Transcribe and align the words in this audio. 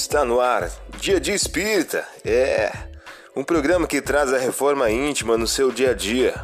Está 0.00 0.24
no 0.24 0.40
ar, 0.40 0.70
Dia 1.00 1.18
de 1.18 1.32
Espírita. 1.32 2.06
É 2.24 2.70
um 3.34 3.42
programa 3.42 3.84
que 3.84 4.00
traz 4.00 4.32
a 4.32 4.38
reforma 4.38 4.88
íntima 4.88 5.36
no 5.36 5.44
seu 5.44 5.72
dia 5.72 5.90
a 5.90 5.92
dia. 5.92 6.34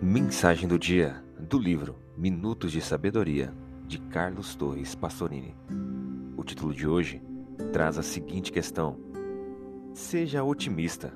Mensagem 0.00 0.66
do 0.66 0.78
dia 0.78 1.22
do 1.38 1.58
livro 1.58 1.94
Minutos 2.16 2.72
de 2.72 2.80
Sabedoria 2.80 3.52
de 3.86 3.98
Carlos 3.98 4.54
Torres 4.54 4.94
Pastorini. 4.94 5.54
O 6.38 6.42
título 6.42 6.74
de 6.74 6.88
hoje 6.88 7.22
traz 7.70 7.98
a 7.98 8.02
seguinte 8.02 8.50
questão: 8.50 8.98
Seja 9.92 10.42
otimista. 10.42 11.12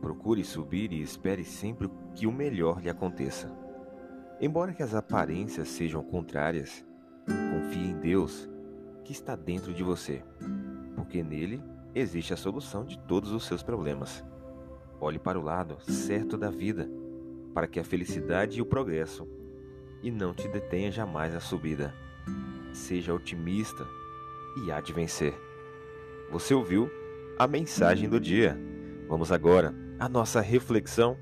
Procure 0.00 0.42
subir 0.42 0.92
e 0.92 1.02
espere 1.02 1.44
sempre 1.44 1.86
que 2.14 2.26
o 2.26 2.32
melhor 2.32 2.80
lhe 2.80 2.90
aconteça. 2.90 3.50
Embora 4.40 4.72
que 4.72 4.82
as 4.82 4.94
aparências 4.94 5.68
sejam 5.68 6.02
contrárias, 6.02 6.84
confie 7.26 7.90
em 7.90 7.98
Deus 7.98 8.48
que 9.04 9.12
está 9.12 9.36
dentro 9.36 9.74
de 9.74 9.82
você, 9.82 10.22
porque 10.94 11.22
nele 11.22 11.62
existe 11.94 12.32
a 12.32 12.36
solução 12.36 12.84
de 12.84 12.98
todos 12.98 13.32
os 13.32 13.44
seus 13.44 13.62
problemas. 13.62 14.24
Olhe 15.00 15.18
para 15.18 15.38
o 15.38 15.42
lado 15.42 15.78
certo 15.80 16.36
da 16.36 16.50
vida, 16.50 16.88
para 17.54 17.66
que 17.66 17.80
a 17.80 17.84
felicidade 17.84 18.58
e 18.58 18.62
o 18.62 18.66
progresso 18.66 19.26
e 20.02 20.10
não 20.10 20.32
te 20.32 20.48
detenha 20.48 20.90
jamais 20.90 21.34
a 21.34 21.40
subida. 21.40 21.94
Seja 22.72 23.12
otimista 23.12 23.86
e 24.64 24.70
há 24.70 24.80
de 24.80 24.92
vencer. 24.92 25.34
Você 26.30 26.54
ouviu 26.54 26.90
a 27.38 27.46
mensagem 27.46 28.08
do 28.08 28.20
dia. 28.20 28.58
Vamos 29.08 29.32
agora 29.32 29.74
à 29.98 30.08
nossa 30.08 30.40
reflexão. 30.40 31.16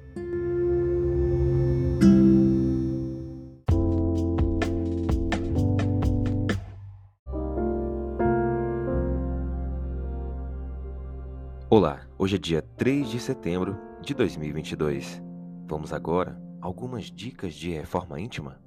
Olá, 11.71 12.01
hoje 12.17 12.37
é 12.37 12.39
dia 12.39 12.63
3 12.79 13.11
de 13.11 13.21
setembro 13.21 13.77
de 14.01 14.15
2022. 14.15 15.23
Vamos 15.67 15.93
agora 15.93 16.41
algumas 16.63 17.11
dicas 17.11 17.53
de 17.53 17.71
reforma 17.71 18.19
íntima? 18.19 18.59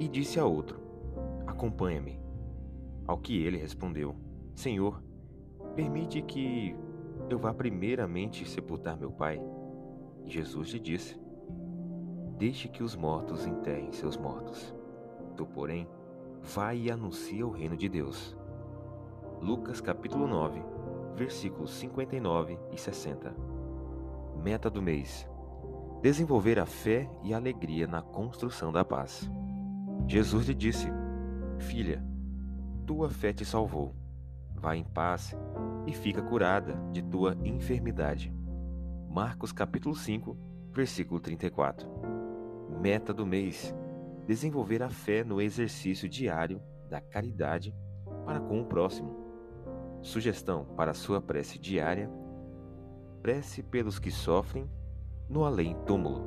E 0.00 0.08
disse 0.08 0.40
a 0.40 0.46
outro: 0.46 0.80
Acompanha-me. 1.46 2.18
Ao 3.06 3.18
que 3.18 3.44
ele 3.44 3.58
respondeu: 3.58 4.16
Senhor, 4.54 5.02
permite 5.74 6.22
que 6.22 6.74
eu 7.28 7.38
vá 7.38 7.52
primeiramente 7.52 8.48
sepultar 8.48 8.96
meu 8.96 9.10
pai. 9.10 9.38
E 10.24 10.30
Jesus 10.30 10.70
lhe 10.70 10.80
disse: 10.80 11.20
Deixe 12.38 12.68
que 12.68 12.82
os 12.82 12.96
mortos 12.96 13.46
enterrem 13.46 13.92
seus 13.92 14.16
mortos. 14.16 14.74
Tu, 15.36 15.44
porém, 15.44 15.86
vai 16.40 16.78
e 16.78 16.90
anuncia 16.90 17.46
o 17.46 17.50
reino 17.50 17.76
de 17.76 17.86
Deus. 17.86 18.34
Lucas 19.42 19.82
capítulo 19.82 20.26
9, 20.26 20.75
versículos 21.16 21.70
59 21.70 22.58
e 22.70 22.78
60. 22.78 23.34
Meta 24.42 24.68
do 24.68 24.82
mês: 24.82 25.26
desenvolver 26.02 26.58
a 26.58 26.66
fé 26.66 27.10
e 27.24 27.32
a 27.32 27.38
alegria 27.38 27.86
na 27.86 28.02
construção 28.02 28.70
da 28.70 28.84
paz. 28.84 29.28
Jesus 30.06 30.46
lhe 30.46 30.54
disse: 30.54 30.86
Filha, 31.58 32.04
tua 32.86 33.08
fé 33.08 33.32
te 33.32 33.44
salvou. 33.44 33.94
Vá 34.54 34.76
em 34.76 34.84
paz 34.84 35.36
e 35.86 35.92
fica 35.92 36.22
curada 36.22 36.74
de 36.92 37.02
tua 37.02 37.36
enfermidade. 37.44 38.32
Marcos 39.08 39.52
capítulo 39.52 39.94
5, 39.94 40.36
versículo 40.70 41.18
34. 41.18 41.88
Meta 42.80 43.14
do 43.14 43.26
mês: 43.26 43.74
desenvolver 44.26 44.82
a 44.82 44.90
fé 44.90 45.24
no 45.24 45.40
exercício 45.40 46.08
diário 46.08 46.60
da 46.90 47.00
caridade 47.00 47.74
para 48.24 48.40
com 48.40 48.60
o 48.60 48.66
próximo. 48.66 49.25
Sugestão 50.06 50.64
para 50.76 50.94
sua 50.94 51.20
prece 51.20 51.58
diária: 51.58 52.08
prece 53.20 53.60
pelos 53.60 53.98
que 53.98 54.12
sofrem 54.12 54.70
no 55.28 55.44
além-túmulo. 55.44 56.24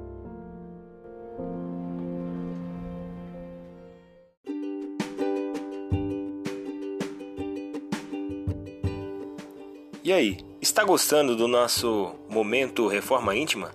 E 10.04 10.12
aí, 10.12 10.40
está 10.62 10.84
gostando 10.84 11.34
do 11.34 11.48
nosso 11.48 12.14
momento 12.30 12.86
Reforma 12.86 13.34
Íntima? 13.34 13.72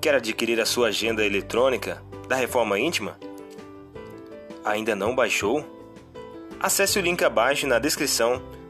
Quer 0.00 0.16
adquirir 0.16 0.60
a 0.60 0.66
sua 0.66 0.88
agenda 0.88 1.24
eletrônica 1.24 2.02
da 2.28 2.34
Reforma 2.34 2.76
Íntima? 2.80 3.16
Ainda 4.64 4.96
não 4.96 5.14
baixou? 5.14 5.64
Acesse 6.58 6.98
o 6.98 7.02
link 7.02 7.22
abaixo 7.24 7.64
na 7.68 7.78
descrição 7.78 8.55